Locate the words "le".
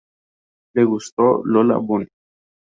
0.73-0.83